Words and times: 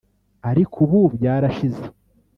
ariko 0.49 0.75
ubu 0.85 0.99
byarashize 1.15 1.83